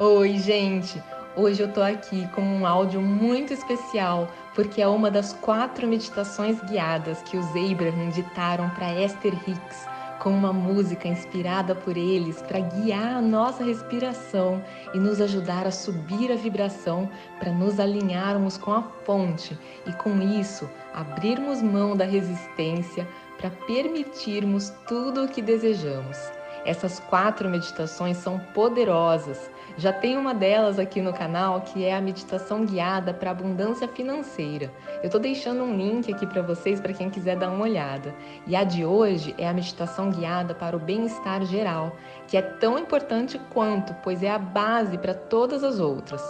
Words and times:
Oi, 0.00 0.38
gente! 0.38 1.02
Hoje 1.34 1.60
eu 1.60 1.72
tô 1.72 1.82
aqui 1.82 2.28
com 2.28 2.40
um 2.40 2.64
áudio 2.64 3.02
muito 3.02 3.52
especial, 3.52 4.28
porque 4.54 4.80
é 4.80 4.86
uma 4.86 5.10
das 5.10 5.32
quatro 5.32 5.88
meditações 5.88 6.60
guiadas 6.60 7.20
que 7.22 7.36
os 7.36 7.48
Abraham 7.48 8.10
ditaram 8.10 8.70
para 8.70 8.94
Esther 8.94 9.34
Hicks, 9.34 9.88
com 10.20 10.30
uma 10.30 10.52
música 10.52 11.08
inspirada 11.08 11.74
por 11.74 11.96
eles 11.96 12.40
para 12.42 12.60
guiar 12.60 13.16
a 13.16 13.20
nossa 13.20 13.64
respiração 13.64 14.62
e 14.94 14.98
nos 14.98 15.20
ajudar 15.20 15.66
a 15.66 15.72
subir 15.72 16.30
a 16.30 16.36
vibração 16.36 17.10
para 17.40 17.50
nos 17.50 17.80
alinharmos 17.80 18.56
com 18.56 18.70
a 18.70 18.82
fonte 19.04 19.58
e 19.84 19.92
com 19.94 20.22
isso 20.22 20.70
abrirmos 20.94 21.60
mão 21.60 21.96
da 21.96 22.04
resistência 22.04 23.04
para 23.36 23.50
permitirmos 23.50 24.70
tudo 24.86 25.24
o 25.24 25.28
que 25.28 25.42
desejamos. 25.42 26.37
Essas 26.68 27.00
quatro 27.00 27.48
meditações 27.48 28.18
são 28.18 28.38
poderosas. 28.38 29.50
Já 29.78 29.90
tem 29.90 30.18
uma 30.18 30.34
delas 30.34 30.78
aqui 30.78 31.00
no 31.00 31.14
canal 31.14 31.62
que 31.62 31.82
é 31.82 31.96
a 31.96 32.00
meditação 32.00 32.66
guiada 32.66 33.14
para 33.14 33.30
abundância 33.30 33.88
financeira. 33.88 34.70
Eu 34.96 35.06
estou 35.06 35.18
deixando 35.18 35.62
um 35.62 35.74
link 35.74 36.12
aqui 36.12 36.26
para 36.26 36.42
vocês 36.42 36.78
para 36.78 36.92
quem 36.92 37.08
quiser 37.08 37.36
dar 37.36 37.48
uma 37.48 37.62
olhada. 37.62 38.14
E 38.46 38.54
a 38.54 38.64
de 38.64 38.84
hoje 38.84 39.34
é 39.38 39.48
a 39.48 39.54
meditação 39.54 40.10
guiada 40.10 40.54
para 40.54 40.76
o 40.76 40.78
bem-estar 40.78 41.42
geral, 41.46 41.96
que 42.26 42.36
é 42.36 42.42
tão 42.42 42.78
importante 42.78 43.40
quanto, 43.48 43.94
pois 44.02 44.22
é 44.22 44.30
a 44.30 44.38
base 44.38 44.98
para 44.98 45.14
todas 45.14 45.64
as 45.64 45.80
outras. 45.80 46.22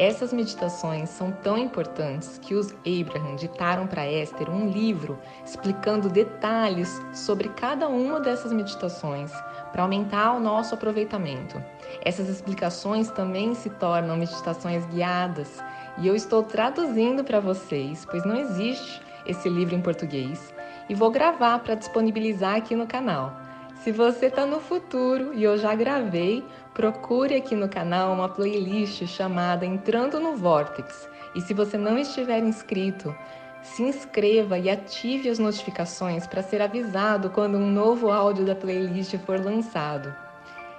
Essas 0.00 0.32
meditações 0.32 1.10
são 1.10 1.30
tão 1.30 1.58
importantes 1.58 2.38
que 2.38 2.54
os 2.54 2.72
Abraham 2.86 3.36
ditaram 3.36 3.86
para 3.86 4.10
Esther 4.10 4.48
um 4.48 4.66
livro 4.66 5.18
explicando 5.44 6.08
detalhes 6.08 6.98
sobre 7.12 7.50
cada 7.50 7.86
uma 7.86 8.18
dessas 8.18 8.50
meditações 8.50 9.30
para 9.70 9.82
aumentar 9.82 10.32
o 10.32 10.40
nosso 10.40 10.74
aproveitamento. 10.74 11.62
Essas 12.02 12.30
explicações 12.30 13.10
também 13.10 13.54
se 13.54 13.68
tornam 13.68 14.16
meditações 14.16 14.86
guiadas 14.86 15.62
e 15.98 16.08
eu 16.08 16.16
estou 16.16 16.44
traduzindo 16.44 17.22
para 17.22 17.38
vocês, 17.38 18.06
pois 18.10 18.24
não 18.24 18.36
existe 18.36 19.02
esse 19.26 19.50
livro 19.50 19.74
em 19.74 19.82
português, 19.82 20.54
e 20.88 20.94
vou 20.94 21.10
gravar 21.10 21.58
para 21.58 21.74
disponibilizar 21.74 22.56
aqui 22.56 22.74
no 22.74 22.86
canal. 22.86 23.49
Se 23.82 23.92
você 23.92 24.26
está 24.26 24.44
no 24.44 24.60
futuro 24.60 25.32
e 25.32 25.42
eu 25.42 25.56
já 25.56 25.74
gravei, 25.74 26.44
procure 26.74 27.34
aqui 27.34 27.56
no 27.56 27.66
canal 27.66 28.12
uma 28.12 28.28
playlist 28.28 29.06
chamada 29.06 29.64
Entrando 29.64 30.20
no 30.20 30.36
Vortex. 30.36 31.08
E 31.34 31.40
se 31.40 31.54
você 31.54 31.78
não 31.78 31.96
estiver 31.96 32.40
inscrito, 32.40 33.16
se 33.62 33.82
inscreva 33.82 34.58
e 34.58 34.68
ative 34.68 35.30
as 35.30 35.38
notificações 35.38 36.26
para 36.26 36.42
ser 36.42 36.60
avisado 36.60 37.30
quando 37.30 37.56
um 37.56 37.70
novo 37.70 38.10
áudio 38.10 38.44
da 38.44 38.54
playlist 38.54 39.16
for 39.20 39.42
lançado. 39.42 40.14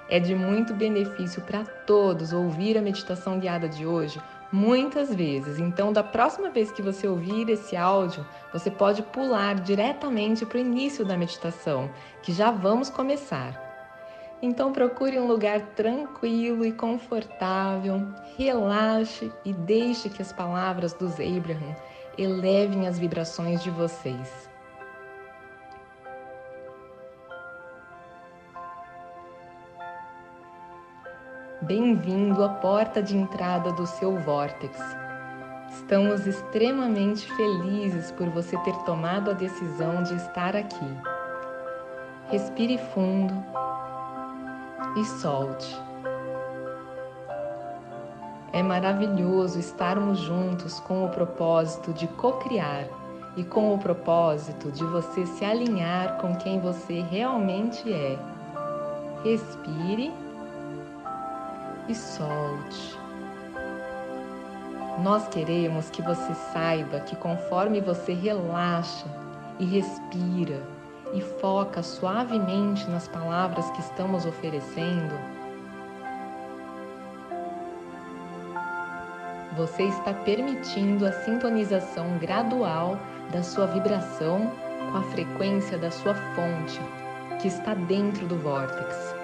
É 0.08 0.20
de 0.20 0.36
muito 0.36 0.72
benefício 0.72 1.42
para 1.42 1.64
todos 1.64 2.32
ouvir 2.32 2.78
a 2.78 2.82
meditação 2.82 3.40
guiada 3.40 3.68
de 3.68 3.84
hoje, 3.84 4.22
muitas 4.52 5.14
vezes. 5.14 5.58
Então, 5.58 5.92
da 5.92 6.02
próxima 6.04 6.50
vez 6.50 6.70
que 6.70 6.82
você 6.82 7.08
ouvir 7.08 7.48
esse 7.48 7.74
áudio, 7.74 8.24
você 8.52 8.70
pode 8.70 9.02
pular 9.02 9.54
diretamente 9.54 10.44
para 10.44 10.58
o 10.58 10.60
início 10.60 11.04
da 11.04 11.16
meditação, 11.16 11.90
que 12.22 12.32
já 12.32 12.50
vamos 12.50 12.90
começar. 12.90 13.60
Então, 14.42 14.72
procure 14.72 15.18
um 15.18 15.26
lugar 15.26 15.60
tranquilo 15.74 16.66
e 16.66 16.72
confortável, 16.72 18.06
relaxe 18.36 19.32
e 19.44 19.52
deixe 19.52 20.10
que 20.10 20.20
as 20.20 20.32
palavras 20.32 20.92
dos 20.92 21.14
Abraham 21.14 21.74
elevem 22.18 22.86
as 22.86 22.98
vibrações 22.98 23.62
de 23.62 23.70
vocês. 23.70 24.51
Bem-vindo 31.62 32.42
à 32.42 32.48
porta 32.48 33.00
de 33.00 33.16
entrada 33.16 33.70
do 33.70 33.86
seu 33.86 34.18
vórtex. 34.18 34.76
Estamos 35.70 36.26
extremamente 36.26 37.32
felizes 37.36 38.10
por 38.10 38.28
você 38.30 38.58
ter 38.64 38.74
tomado 38.78 39.30
a 39.30 39.32
decisão 39.32 40.02
de 40.02 40.12
estar 40.16 40.56
aqui. 40.56 40.98
Respire 42.30 42.78
fundo 42.92 43.32
e 44.96 45.04
solte. 45.04 45.80
É 48.52 48.60
maravilhoso 48.60 49.60
estarmos 49.60 50.18
juntos 50.18 50.80
com 50.80 51.04
o 51.04 51.10
propósito 51.10 51.92
de 51.92 52.08
co-criar 52.08 52.86
e 53.36 53.44
com 53.44 53.72
o 53.72 53.78
propósito 53.78 54.72
de 54.72 54.82
você 54.82 55.24
se 55.26 55.44
alinhar 55.44 56.18
com 56.18 56.34
quem 56.34 56.58
você 56.58 57.02
realmente 57.02 57.92
é. 57.92 58.18
Respire 59.22 60.12
e 61.88 61.94
solte. 61.94 62.98
Nós 65.02 65.26
queremos 65.28 65.90
que 65.90 66.02
você 66.02 66.34
saiba 66.52 67.00
que 67.00 67.16
conforme 67.16 67.80
você 67.80 68.12
relaxa 68.12 69.06
e 69.58 69.64
respira 69.64 70.62
e 71.14 71.20
foca 71.20 71.82
suavemente 71.82 72.88
nas 72.90 73.08
palavras 73.08 73.70
que 73.70 73.80
estamos 73.80 74.26
oferecendo, 74.26 75.14
você 79.56 79.84
está 79.84 80.14
permitindo 80.14 81.06
a 81.06 81.12
sintonização 81.12 82.18
gradual 82.18 82.98
da 83.30 83.42
sua 83.42 83.66
vibração 83.66 84.50
com 84.90 84.98
a 84.98 85.02
frequência 85.02 85.78
da 85.78 85.90
sua 85.90 86.14
fonte, 86.14 86.80
que 87.40 87.48
está 87.48 87.74
dentro 87.74 88.26
do 88.26 88.36
vórtex. 88.38 89.14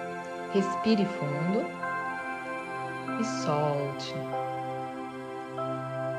Respire 0.53 1.05
fundo 1.05 1.78
e 3.19 3.25
solte. 3.25 4.15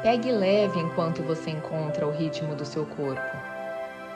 Pegue 0.02 0.30
leve 0.30 0.78
enquanto 0.78 1.22
você 1.22 1.50
encontra 1.50 2.06
o 2.06 2.10
ritmo 2.10 2.54
do 2.54 2.64
seu 2.64 2.86
corpo 2.86 3.36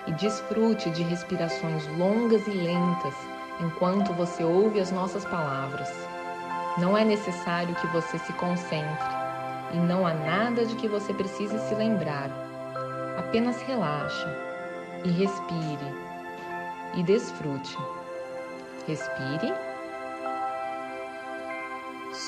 e 0.07 0.13
desfrute 0.13 0.91
de 0.91 1.03
respirações 1.03 1.87
longas 1.99 2.47
e 2.47 2.51
lentas 2.51 3.15
enquanto 3.61 4.13
você 4.15 4.45
ouve 4.45 4.81
as 4.81 4.91
nossas 4.91 5.25
palavras. 5.25 5.91
Não 6.79 6.97
é 6.97 7.05
necessário 7.05 7.75
que 7.77 7.87
você 7.89 8.19
se 8.19 8.33
concentre 8.35 9.15
e 9.73 9.77
não 9.77 10.07
há 10.07 10.13
nada 10.15 10.65
de 10.65 10.75
que 10.77 10.89
você 10.89 11.13
precise 11.13 11.59
se 11.61 11.75
lembrar. 11.75 12.31
Apenas 13.19 13.61
relaxe 13.63 14.27
e 15.05 15.11
respire 15.11 15.95
e 16.95 17.03
desfrute. 17.03 17.77
Respire 18.87 19.53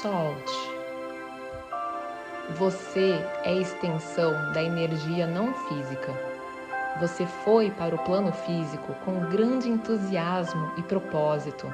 solte. 0.07 0.71
Você 2.57 3.21
é 3.43 3.55
extensão 3.55 4.53
da 4.53 4.63
energia 4.63 5.27
não 5.27 5.53
física. 5.53 6.15
Você 7.01 7.27
foi 7.27 7.73
para 7.73 7.95
o 7.95 7.99
plano 7.99 8.33
físico 8.33 8.95
com 9.05 9.29
grande 9.29 9.69
entusiasmo 9.69 10.73
e 10.77 10.83
propósito. 10.85 11.67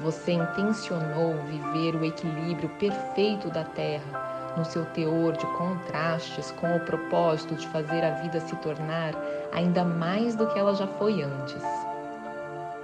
Você 0.00 0.32
intencionou 0.32 1.36
viver 1.44 1.96
o 1.96 2.04
equilíbrio 2.04 2.68
perfeito 2.78 3.48
da 3.48 3.64
Terra 3.64 4.54
no 4.56 4.64
seu 4.64 4.84
teor 4.84 5.32
de 5.32 5.46
contrastes 5.56 6.50
com 6.52 6.76
o 6.76 6.80
propósito 6.80 7.54
de 7.54 7.66
fazer 7.68 8.04
a 8.04 8.10
vida 8.20 8.40
se 8.40 8.54
tornar 8.56 9.14
ainda 9.52 9.84
mais 9.84 10.36
do 10.36 10.46
que 10.48 10.58
ela 10.58 10.74
já 10.74 10.86
foi 10.86 11.22
antes. 11.22 11.62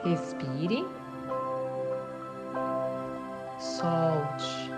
Respire 0.03 0.85
solte. 3.84 4.72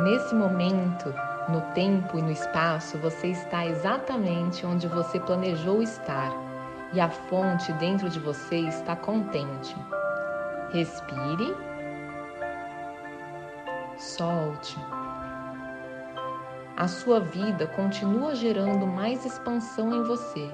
Nesse 0.00 0.34
momento, 0.34 1.14
no 1.48 1.60
tempo 1.74 2.18
e 2.18 2.22
no 2.22 2.32
espaço, 2.32 2.98
você 2.98 3.28
está 3.28 3.64
exatamente 3.64 4.66
onde 4.66 4.88
você 4.88 5.20
planejou 5.20 5.80
estar 5.80 6.32
e 6.92 7.00
a 7.00 7.08
fonte 7.08 7.72
dentro 7.74 8.08
de 8.10 8.18
você 8.18 8.56
está 8.56 8.96
contente. 8.96 9.76
Respire, 10.72 11.56
solte. 13.96 14.76
A 16.76 16.88
sua 16.88 17.20
vida 17.20 17.68
continua 17.68 18.34
gerando 18.34 18.86
mais 18.86 19.24
expansão 19.24 19.94
em 19.94 20.02
você 20.02 20.50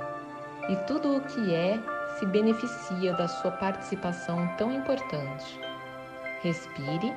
e 0.69 0.76
tudo 0.87 1.17
o 1.17 1.20
que 1.22 1.55
é 1.55 1.81
se 2.19 2.26
beneficia 2.26 3.14
da 3.14 3.26
sua 3.26 3.50
participação 3.50 4.46
tão 4.56 4.70
importante. 4.70 5.71
Respire, 6.43 7.15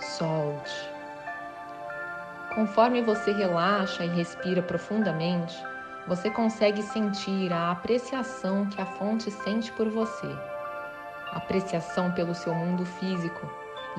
solte. 0.00 0.90
Conforme 2.52 3.00
você 3.00 3.30
relaxa 3.30 4.04
e 4.04 4.08
respira 4.08 4.60
profundamente, 4.60 5.56
você 6.08 6.28
consegue 6.28 6.82
sentir 6.82 7.52
a 7.52 7.70
apreciação 7.70 8.66
que 8.66 8.80
a 8.80 8.86
fonte 8.86 9.30
sente 9.30 9.70
por 9.72 9.88
você, 9.88 10.26
apreciação 11.30 12.10
pelo 12.10 12.34
seu 12.34 12.52
mundo 12.52 12.84
físico 12.84 13.48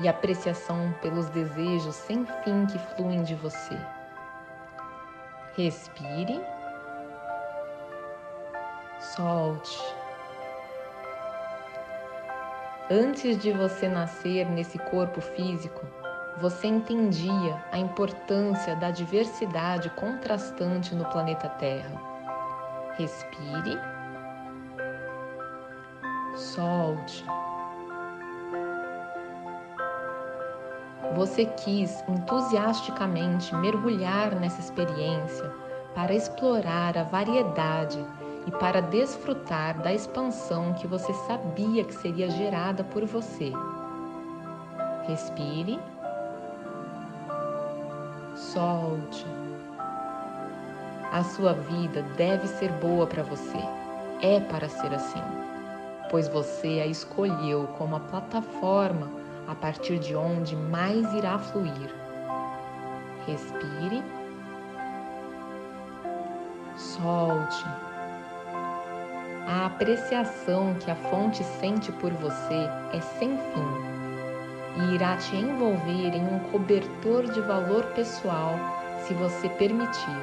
e 0.00 0.06
apreciação 0.06 0.94
pelos 1.00 1.30
desejos 1.30 1.94
sem 1.94 2.26
fim 2.44 2.66
que 2.66 2.78
fluem 2.94 3.22
de 3.22 3.34
você. 3.36 3.78
Respire, 5.56 6.38
solte. 9.00 10.07
Antes 12.90 13.36
de 13.36 13.52
você 13.52 13.86
nascer 13.86 14.48
nesse 14.48 14.78
corpo 14.78 15.20
físico, 15.20 15.86
você 16.40 16.68
entendia 16.68 17.62
a 17.70 17.76
importância 17.76 18.74
da 18.76 18.90
diversidade 18.90 19.90
contrastante 19.90 20.94
no 20.94 21.04
planeta 21.04 21.50
Terra. 21.50 22.00
Respire, 22.96 23.78
solte. 26.34 27.26
Você 31.14 31.44
quis 31.44 32.02
entusiasticamente 32.08 33.54
mergulhar 33.54 34.34
nessa 34.34 34.60
experiência 34.60 35.52
para 35.94 36.14
explorar 36.14 36.96
a 36.96 37.02
variedade 37.02 38.02
e 38.48 38.50
para 38.50 38.80
desfrutar 38.80 39.78
da 39.82 39.92
expansão 39.92 40.72
que 40.72 40.86
você 40.86 41.12
sabia 41.26 41.84
que 41.84 41.92
seria 41.92 42.30
gerada 42.30 42.82
por 42.82 43.04
você. 43.04 43.52
Respire, 45.06 45.78
solte. 48.34 49.26
A 51.12 51.22
sua 51.24 51.52
vida 51.52 52.00
deve 52.16 52.48
ser 52.48 52.72
boa 52.72 53.06
para 53.06 53.22
você, 53.22 53.58
é 54.22 54.40
para 54.40 54.66
ser 54.66 54.94
assim, 54.94 55.22
pois 56.10 56.26
você 56.26 56.80
a 56.82 56.86
escolheu 56.86 57.68
como 57.76 57.96
a 57.96 58.00
plataforma 58.00 59.10
a 59.46 59.54
partir 59.54 59.98
de 59.98 60.16
onde 60.16 60.56
mais 60.56 61.12
irá 61.12 61.38
fluir. 61.38 61.94
Respire, 63.26 64.02
solte. 66.76 67.87
A 69.50 69.64
apreciação 69.64 70.74
que 70.74 70.90
a 70.90 70.94
fonte 70.94 71.42
sente 71.42 71.90
por 71.90 72.12
você 72.12 72.68
é 72.92 73.00
sem 73.00 73.30
fim 73.30 73.88
e 74.76 74.94
irá 74.94 75.16
te 75.16 75.34
envolver 75.36 76.14
em 76.14 76.22
um 76.22 76.38
cobertor 76.50 77.24
de 77.32 77.40
valor 77.40 77.82
pessoal 77.94 78.58
se 79.06 79.14
você 79.14 79.48
permitir. 79.48 80.20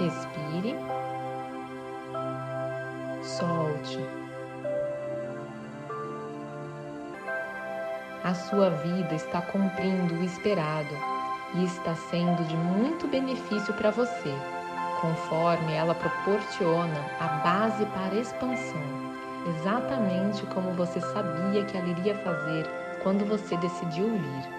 Respire, 0.00 0.74
solte. 3.22 3.98
A 8.24 8.32
sua 8.32 8.70
vida 8.70 9.14
está 9.14 9.42
cumprindo 9.42 10.14
o 10.14 10.24
esperado 10.24 10.96
e 11.56 11.64
está 11.64 11.94
sendo 11.94 12.42
de 12.44 12.56
muito 12.56 13.06
benefício 13.06 13.74
para 13.74 13.90
você 13.90 14.34
conforme 15.00 15.74
ela 15.74 15.94
proporciona 15.94 17.00
a 17.20 17.28
base 17.44 17.84
para 17.86 18.14
expansão, 18.14 18.82
exatamente 19.48 20.44
como 20.46 20.72
você 20.72 21.00
sabia 21.00 21.64
que 21.64 21.76
ela 21.76 21.88
iria 21.88 22.14
fazer 22.18 22.66
quando 23.02 23.24
você 23.24 23.56
decidiu 23.58 24.08
vir. 24.10 24.58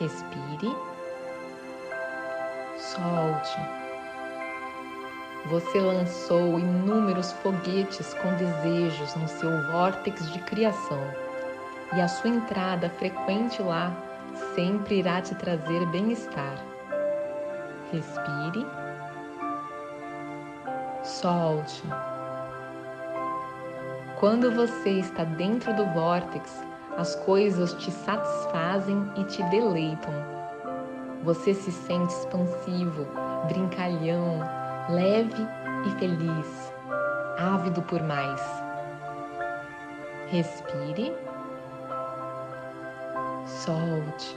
Respire, 0.00 0.76
solte. 2.78 3.60
Você 5.46 5.80
lançou 5.80 6.58
inúmeros 6.58 7.32
foguetes 7.32 8.14
com 8.14 8.32
desejos 8.34 9.14
no 9.16 9.28
seu 9.28 9.50
vórtex 9.70 10.30
de 10.32 10.38
criação, 10.40 11.00
e 11.94 12.00
a 12.00 12.08
sua 12.08 12.30
entrada 12.30 12.88
frequente 12.90 13.60
lá 13.60 13.92
sempre 14.54 15.00
irá 15.00 15.20
te 15.20 15.34
trazer 15.34 15.84
bem-estar. 15.86 16.56
Respire 17.92 18.66
solte. 21.04 21.82
Quando 24.18 24.52
você 24.52 24.90
está 25.00 25.24
dentro 25.24 25.74
do 25.74 25.84
vórtex, 25.86 26.62
as 26.96 27.14
coisas 27.16 27.72
te 27.74 27.90
satisfazem 27.90 29.10
e 29.16 29.24
te 29.24 29.42
deleitam. 29.44 30.12
Você 31.24 31.54
se 31.54 31.72
sente 31.72 32.12
expansivo, 32.12 33.06
brincalhão, 33.48 34.40
leve 34.90 35.46
e 35.86 35.90
feliz, 35.98 36.72
ávido 37.38 37.82
por 37.82 38.02
mais. 38.02 38.40
Respire, 40.28 41.12
solte. 43.46 44.36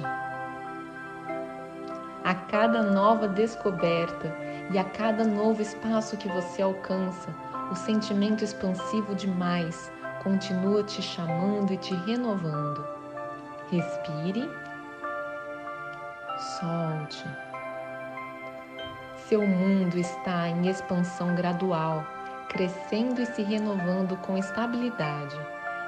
A 2.23 2.33
cada 2.33 2.81
nova 2.81 3.27
descoberta, 3.27 4.35
e 4.71 4.79
a 4.79 4.83
cada 4.83 5.23
novo 5.23 5.61
espaço 5.61 6.17
que 6.17 6.27
você 6.27 6.61
alcança, 6.61 7.29
o 7.71 7.75
sentimento 7.75 8.43
expansivo 8.43 9.15
demais 9.15 9.91
continua 10.23 10.83
te 10.83 11.01
chamando 11.01 11.71
e 11.71 11.77
te 11.77 11.93
renovando. 11.93 12.85
Respire, 13.71 14.49
solte. 16.59 17.25
Seu 19.27 19.45
mundo 19.45 19.97
está 19.97 20.47
em 20.47 20.67
expansão 20.67 21.35
gradual, 21.35 22.05
crescendo 22.49 23.21
e 23.21 23.25
se 23.25 23.41
renovando 23.41 24.15
com 24.17 24.37
estabilidade 24.37 25.35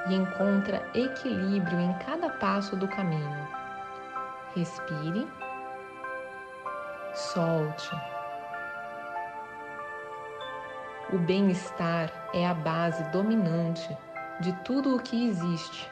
e 0.09 0.15
encontra 0.15 0.87
equilíbrio 0.93 1.79
em 1.79 1.93
cada 1.99 2.29
passo 2.29 2.75
do 2.75 2.87
caminho. 2.87 3.47
Respire, 4.55 5.27
solte. 7.13 8.16
O 11.13 11.17
bem-estar 11.17 12.11
é 12.33 12.45
a 12.45 12.53
base 12.53 13.01
dominante 13.11 13.97
de 14.41 14.51
tudo 14.65 14.93
o 14.93 14.99
que 14.99 15.27
existe. 15.27 15.89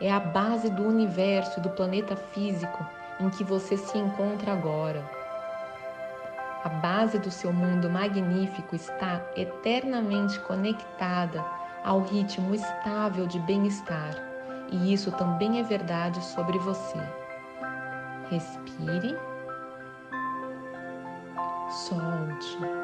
É 0.00 0.12
a 0.12 0.20
base 0.20 0.70
do 0.70 0.86
universo 0.86 1.58
e 1.58 1.62
do 1.62 1.70
planeta 1.70 2.14
físico 2.14 2.86
em 3.18 3.30
que 3.30 3.42
você 3.42 3.76
se 3.76 3.98
encontra 3.98 4.52
agora. 4.52 5.02
A 6.62 6.68
base 6.68 7.18
do 7.18 7.32
seu 7.32 7.52
mundo 7.52 7.90
magnífico 7.90 8.76
está 8.76 9.20
eternamente 9.36 10.38
conectada 10.40 11.44
ao 11.84 12.00
ritmo 12.02 12.54
estável 12.54 13.26
de 13.26 13.40
bem-estar, 13.40 14.14
e 14.70 14.92
isso 14.92 15.10
também 15.12 15.58
é 15.58 15.62
verdade 15.64 16.24
sobre 16.24 16.58
você. 16.58 16.98
Respire, 18.30 19.16
solte. 21.70 22.83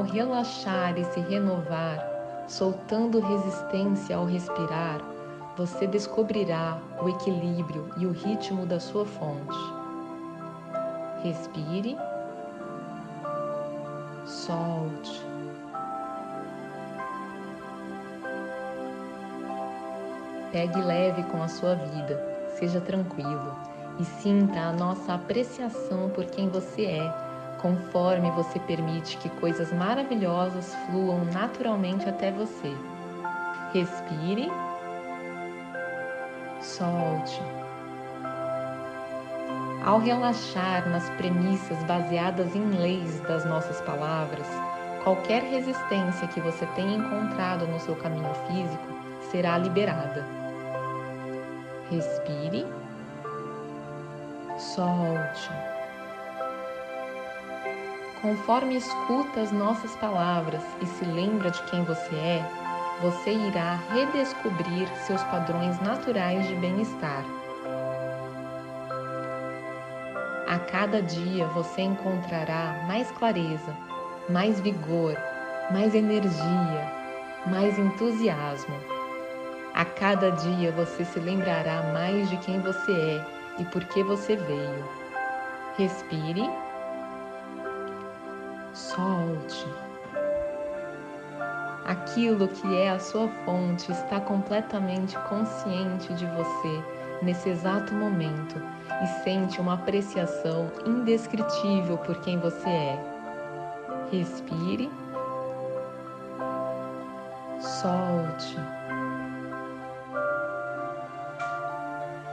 Ao 0.00 0.06
relaxar 0.06 0.98
e 0.98 1.04
se 1.04 1.20
renovar, 1.20 2.02
soltando 2.48 3.20
resistência 3.20 4.16
ao 4.16 4.24
respirar, 4.24 4.98
você 5.58 5.86
descobrirá 5.86 6.78
o 7.02 7.10
equilíbrio 7.10 7.90
e 7.98 8.06
o 8.06 8.10
ritmo 8.10 8.64
da 8.64 8.80
sua 8.80 9.04
fonte. 9.04 9.58
Respire, 11.22 11.98
solte. 14.24 15.20
Pegue 20.50 20.80
leve 20.80 21.24
com 21.24 21.42
a 21.42 21.48
sua 21.48 21.74
vida, 21.74 22.48
seja 22.54 22.80
tranquilo 22.80 23.54
e 23.98 24.04
sinta 24.06 24.60
a 24.60 24.72
nossa 24.72 25.12
apreciação 25.12 26.08
por 26.08 26.24
quem 26.24 26.48
você 26.48 26.86
é 26.86 27.29
conforme 27.60 28.30
você 28.30 28.58
permite 28.60 29.16
que 29.18 29.28
coisas 29.40 29.72
maravilhosas 29.72 30.74
fluam 30.86 31.24
naturalmente 31.26 32.08
até 32.08 32.30
você. 32.30 32.74
Respire, 33.72 34.50
solte. 36.60 37.40
Ao 39.84 39.98
relaxar 39.98 40.88
nas 40.88 41.08
premissas 41.10 41.82
baseadas 41.84 42.54
em 42.54 42.64
leis 42.70 43.20
das 43.20 43.44
nossas 43.44 43.80
palavras, 43.82 44.46
qualquer 45.04 45.42
resistência 45.42 46.28
que 46.28 46.40
você 46.40 46.66
tenha 46.74 46.96
encontrado 46.96 47.66
no 47.66 47.80
seu 47.80 47.96
caminho 47.96 48.32
físico 48.46 48.84
será 49.30 49.56
liberada. 49.56 50.24
Respire, 51.90 52.66
solte. 54.58 55.69
Conforme 58.22 58.76
escuta 58.76 59.40
as 59.40 59.50
nossas 59.50 59.96
palavras 59.96 60.62
e 60.82 60.86
se 60.86 61.06
lembra 61.06 61.50
de 61.50 61.62
quem 61.64 61.82
você 61.84 62.14
é, 62.14 62.44
você 63.00 63.32
irá 63.32 63.78
redescobrir 63.94 64.86
seus 65.06 65.22
padrões 65.24 65.80
naturais 65.80 66.46
de 66.46 66.54
bem-estar. 66.56 67.24
A 70.46 70.58
cada 70.58 71.00
dia 71.00 71.46
você 71.46 71.80
encontrará 71.80 72.84
mais 72.86 73.10
clareza, 73.12 73.74
mais 74.28 74.60
vigor, 74.60 75.16
mais 75.70 75.94
energia, 75.94 76.92
mais 77.46 77.78
entusiasmo. 77.78 78.76
A 79.72 79.84
cada 79.86 80.30
dia 80.30 80.70
você 80.72 81.06
se 81.06 81.18
lembrará 81.18 81.90
mais 81.94 82.28
de 82.28 82.36
quem 82.38 82.60
você 82.60 82.92
é 82.92 83.26
e 83.62 83.64
por 83.64 83.82
que 83.84 84.02
você 84.02 84.36
veio. 84.36 84.84
Respire 85.78 86.46
solte. 89.00 89.66
Aquilo 91.86 92.46
que 92.48 92.76
é 92.76 92.90
a 92.90 92.98
sua 92.98 93.28
fonte 93.44 93.90
está 93.90 94.20
completamente 94.20 95.18
consciente 95.28 96.12
de 96.14 96.26
você 96.26 96.84
nesse 97.22 97.48
exato 97.48 97.94
momento 97.94 98.56
e 99.02 99.06
sente 99.24 99.60
uma 99.60 99.74
apreciação 99.74 100.70
indescritível 100.86 101.96
por 101.98 102.20
quem 102.20 102.38
você 102.38 102.68
é. 102.68 102.98
Respire. 104.12 104.90
Solte. 107.58 108.56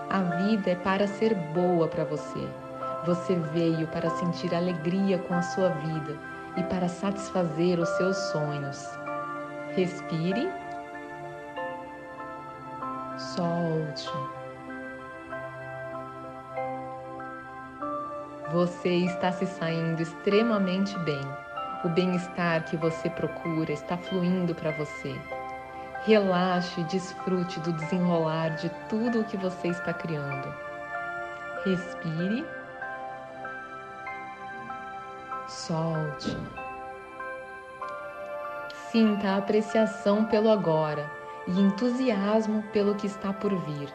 A 0.09 0.21
vida 0.21 0.71
é 0.71 0.75
para 0.75 1.07
ser 1.07 1.33
boa 1.53 1.87
para 1.87 2.03
você. 2.03 2.47
Você 3.05 3.35
veio 3.35 3.87
para 3.87 4.09
sentir 4.09 4.53
alegria 4.53 5.17
com 5.19 5.33
a 5.33 5.41
sua 5.41 5.69
vida 5.69 6.36
e 6.57 6.63
para 6.63 6.89
satisfazer 6.89 7.79
os 7.79 7.89
seus 7.89 8.17
sonhos. 8.31 8.83
Respire. 9.75 10.49
Solte. 13.17 14.09
Você 18.51 18.89
está 18.89 19.31
se 19.31 19.45
saindo 19.45 20.01
extremamente 20.01 20.97
bem. 20.99 21.21
O 21.83 21.89
bem-estar 21.89 22.63
que 22.63 22.75
você 22.75 23.09
procura 23.09 23.71
está 23.71 23.97
fluindo 23.97 24.55
para 24.55 24.71
você. 24.71 25.15
Relaxe 26.05 26.81
e 26.81 26.83
desfrute 26.85 27.59
do 27.59 27.73
desenrolar 27.73 28.55
de 28.55 28.69
tudo 28.89 29.19
o 29.19 29.23
que 29.25 29.37
você 29.37 29.67
está 29.67 29.93
criando. 29.93 30.53
Respire. 31.65 32.45
Solte. 35.47 36.37
Sinta 38.91 39.37
apreciação 39.37 40.25
pelo 40.25 40.49
agora 40.49 41.09
e 41.47 41.51
entusiasmo 41.51 42.63
pelo 42.73 42.95
que 42.95 43.07
está 43.07 43.31
por 43.31 43.55
vir. 43.65 43.93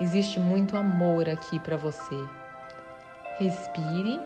Existe 0.00 0.40
muito 0.40 0.76
amor 0.76 1.28
aqui 1.28 1.60
para 1.60 1.76
você. 1.76 2.16
Respire, 3.38 4.20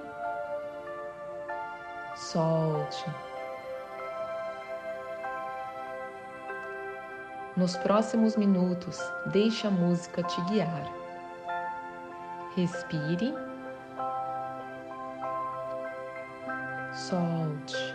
solte. 2.17 3.05
Nos 7.57 7.77
próximos 7.77 8.37
minutos, 8.37 8.99
deixe 9.27 9.67
a 9.67 9.71
música 9.71 10.23
te 10.23 10.41
guiar. 10.43 10.91
Respire, 12.57 13.35
solte. 16.95 17.95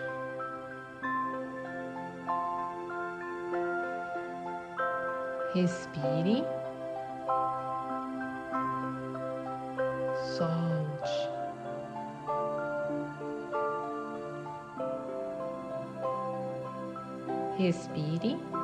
Respire. 5.56 6.46
Solte. 10.38 11.30
Respire. 17.58 18.59